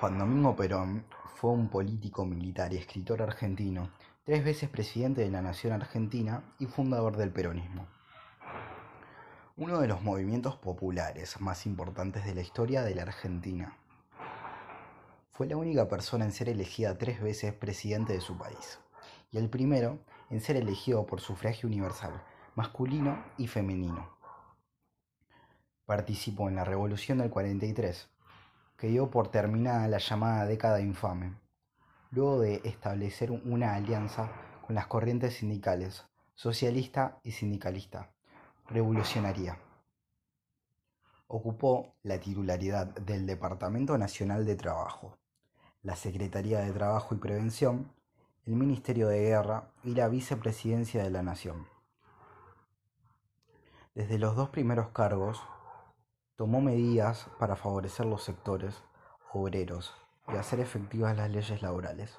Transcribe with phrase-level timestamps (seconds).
[0.00, 3.90] Juan Domingo Perón fue un político, militar y escritor argentino,
[4.22, 7.88] tres veces presidente de la Nación Argentina y fundador del peronismo.
[9.56, 13.76] Uno de los movimientos populares más importantes de la historia de la Argentina.
[15.32, 18.78] Fue la única persona en ser elegida tres veces presidente de su país,
[19.32, 19.98] y el primero
[20.30, 22.22] en ser elegido por sufragio universal,
[22.54, 24.16] masculino y femenino.
[25.86, 28.08] Participó en la Revolución del 43,
[28.78, 31.34] que dio por terminada la llamada década infame,
[32.12, 34.30] luego de establecer una alianza
[34.64, 38.12] con las corrientes sindicales, socialista y sindicalista,
[38.68, 39.58] revolucionaria.
[41.26, 45.18] Ocupó la titularidad del Departamento Nacional de Trabajo,
[45.82, 47.92] la Secretaría de Trabajo y Prevención,
[48.46, 51.66] el Ministerio de Guerra y la Vicepresidencia de la Nación.
[53.96, 55.42] Desde los dos primeros cargos
[56.38, 58.84] tomó medidas para favorecer los sectores
[59.32, 59.92] obreros
[60.28, 62.16] y hacer efectivas las leyes laborales.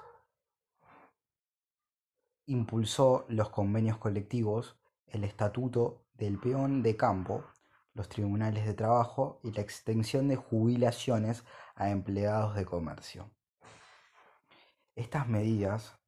[2.44, 7.46] Impulsó los convenios colectivos, el estatuto del peón de campo,
[7.94, 11.42] los tribunales de trabajo y la extensión de jubilaciones
[11.74, 13.30] a empleados de comercio.
[14.96, 15.98] Estas medidas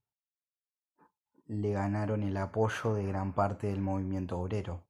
[1.47, 4.85] le ganaron el apoyo de gran parte del movimiento obrero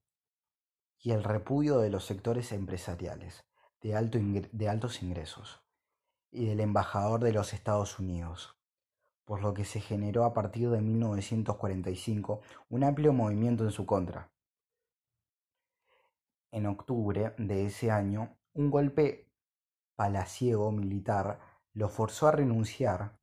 [1.03, 3.45] y el repudio de los sectores empresariales
[3.81, 5.61] de, alto de altos ingresos
[6.31, 8.57] y del embajador de los Estados Unidos,
[9.25, 14.31] por lo que se generó a partir de 1945 un amplio movimiento en su contra.
[16.53, 19.29] En octubre de ese año, un golpe
[19.97, 21.41] palaciego militar
[21.73, 23.19] lo forzó a renunciar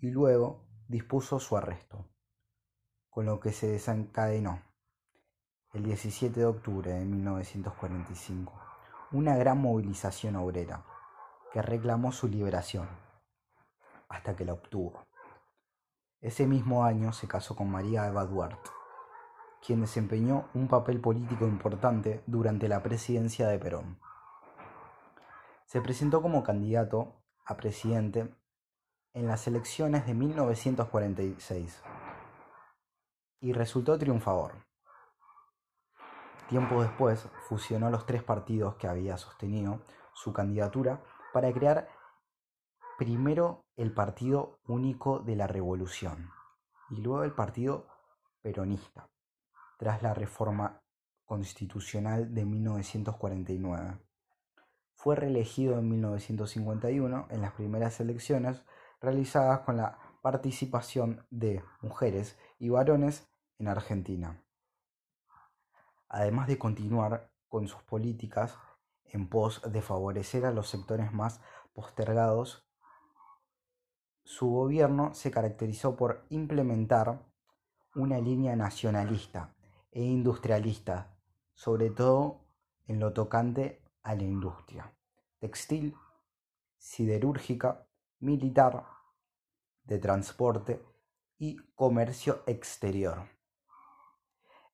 [0.00, 2.08] y luego dispuso su arresto,
[3.10, 4.71] con lo que se desencadenó
[5.72, 8.52] el 17 de octubre de 1945,
[9.12, 10.84] una gran movilización obrera
[11.50, 12.86] que reclamó su liberación,
[14.10, 15.06] hasta que la obtuvo.
[16.20, 18.68] Ese mismo año se casó con María Eva Duarte,
[19.66, 23.98] quien desempeñó un papel político importante durante la presidencia de Perón.
[25.64, 27.14] Se presentó como candidato
[27.46, 28.28] a presidente
[29.14, 31.82] en las elecciones de 1946
[33.40, 34.71] y resultó triunfador.
[36.52, 39.80] Tiempo después fusionó los tres partidos que había sostenido
[40.12, 41.02] su candidatura
[41.32, 41.88] para crear
[42.98, 46.28] primero el Partido Único de la Revolución
[46.90, 47.86] y luego el Partido
[48.42, 49.08] Peronista,
[49.78, 50.82] tras la reforma
[51.24, 53.98] constitucional de 1949.
[54.94, 58.62] Fue reelegido en 1951 en las primeras elecciones
[59.00, 63.26] realizadas con la participación de mujeres y varones
[63.58, 64.44] en Argentina
[66.12, 68.56] además de continuar con sus políticas
[69.06, 71.40] en pos de favorecer a los sectores más
[71.72, 72.64] postergados,
[74.22, 77.26] su gobierno se caracterizó por implementar
[77.96, 79.56] una línea nacionalista
[79.90, 81.18] e industrialista,
[81.54, 82.44] sobre todo
[82.86, 84.94] en lo tocante a la industria
[85.42, 85.96] textil,
[86.78, 87.88] siderúrgica,
[88.20, 88.86] militar,
[89.82, 90.80] de transporte
[91.36, 93.41] y comercio exterior.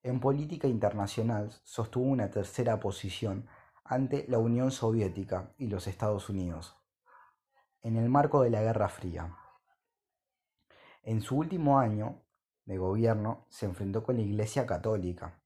[0.01, 3.49] En política internacional sostuvo una tercera posición
[3.83, 6.77] ante la Unión Soviética y los Estados Unidos,
[7.81, 9.35] en el marco de la Guerra Fría.
[11.03, 12.21] En su último año
[12.63, 15.41] de gobierno se enfrentó con la Iglesia Católica,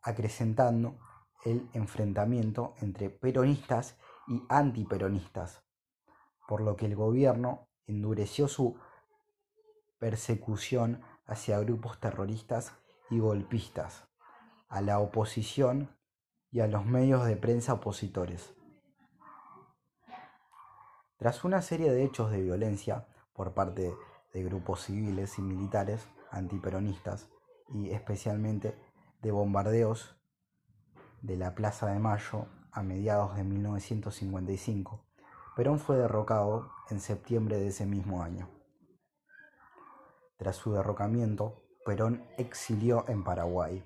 [0.00, 0.98] acrecentando
[1.44, 5.62] el enfrentamiento entre peronistas y antiperonistas,
[6.48, 8.78] por lo que el gobierno endureció su
[9.98, 12.72] persecución hacia grupos terroristas
[13.10, 14.04] y golpistas,
[14.68, 15.96] a la oposición
[16.50, 18.54] y a los medios de prensa opositores.
[21.16, 23.94] Tras una serie de hechos de violencia por parte
[24.32, 27.28] de grupos civiles y militares antiperonistas
[27.74, 28.74] y especialmente
[29.20, 30.16] de bombardeos
[31.20, 35.04] de la Plaza de Mayo a mediados de 1955,
[35.56, 38.59] Perón fue derrocado en septiembre de ese mismo año.
[40.40, 43.84] Tras su derrocamiento, Perón exilió en Paraguay,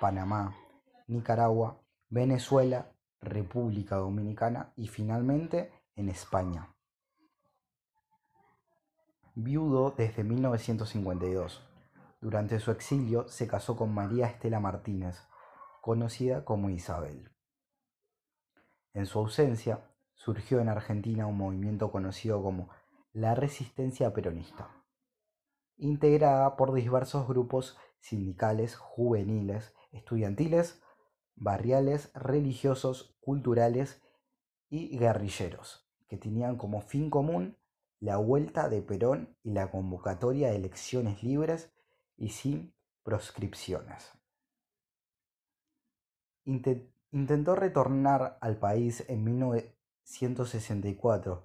[0.00, 0.56] Panamá,
[1.06, 2.90] Nicaragua, Venezuela,
[3.20, 6.74] República Dominicana y finalmente en España.
[9.36, 11.62] Viudo desde 1952,
[12.20, 15.22] durante su exilio se casó con María Estela Martínez,
[15.80, 17.30] conocida como Isabel.
[18.92, 22.70] En su ausencia, surgió en Argentina un movimiento conocido como
[23.12, 24.81] la resistencia peronista
[25.82, 30.80] integrada por diversos grupos sindicales, juveniles, estudiantiles,
[31.34, 34.00] barriales, religiosos, culturales
[34.70, 37.58] y guerrilleros, que tenían como fin común
[37.98, 41.74] la vuelta de Perón y la convocatoria de elecciones libres
[42.16, 44.12] y sin proscripciones.
[46.44, 51.44] Intentó retornar al país en 1964,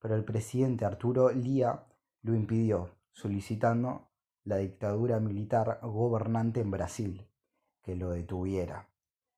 [0.00, 1.86] pero el presidente Arturo Lía
[2.22, 4.10] lo impidió, solicitando
[4.44, 7.28] la dictadura militar gobernante en Brasil
[7.82, 8.88] que lo detuviera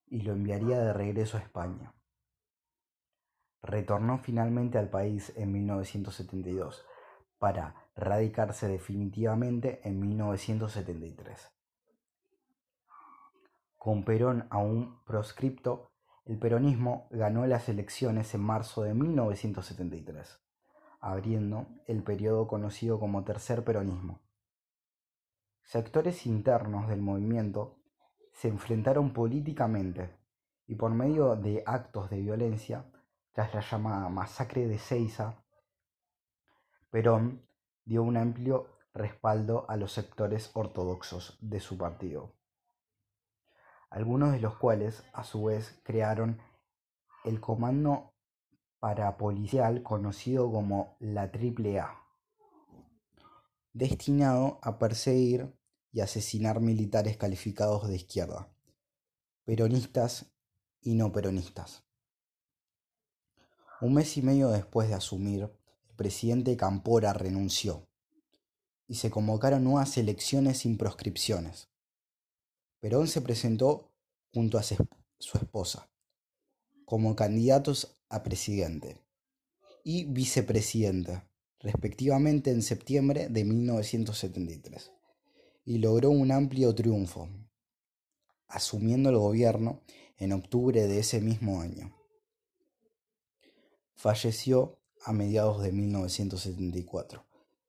[0.07, 1.95] y lo enviaría de regreso a España.
[3.63, 6.85] Retornó finalmente al país en 1972
[7.39, 11.53] para radicarse definitivamente en 1973.
[13.79, 15.91] Con Perón aún proscripto,
[16.25, 20.41] el peronismo ganó las elecciones en marzo de 1973,
[21.03, 24.21] abriendo el periodo conocido como Tercer Peronismo.
[25.65, 27.77] Sectores internos del movimiento
[28.33, 30.17] se enfrentaron políticamente
[30.67, 32.87] y por medio de actos de violencia
[33.33, 35.43] tras la llamada masacre de Ceiza,
[36.91, 37.47] Perón
[37.85, 42.37] dio un amplio respaldo a los sectores ortodoxos de su partido,
[43.91, 46.41] algunos de los cuales a su vez crearon
[47.25, 48.12] el comando
[48.83, 52.03] parapolicial conocido como la AAA,
[53.73, 55.57] destinado a perseguir
[55.93, 58.53] y asesinar militares calificados de izquierda,
[59.45, 60.35] peronistas
[60.81, 61.85] y no peronistas.
[63.81, 65.43] Un mes y medio después de asumir,
[65.89, 67.89] el presidente Campora renunció
[68.89, 71.71] y se convocaron nuevas elecciones sin proscripciones.
[72.81, 73.93] Perón se presentó
[74.33, 75.92] junto a su esposa
[76.85, 79.01] como candidatos a presidente
[79.85, 81.23] y vicepresidente,
[81.61, 84.93] respectivamente en septiembre de 1973,
[85.65, 87.29] y logró un amplio triunfo,
[88.49, 89.83] asumiendo el gobierno
[90.19, 91.97] en octubre de ese mismo año.
[93.95, 97.25] Falleció a mediados de 1974,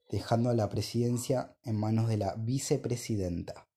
[0.09, 3.68] dejando la presidencia en manos de la vicepresidenta,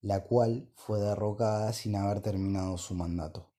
[0.00, 3.55] la cual fue derrocada sin haber terminado su mandato.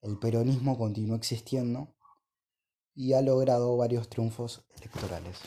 [0.00, 1.94] El peronismo continuó existiendo
[2.94, 5.38] y ha logrado varios triunfos electorales.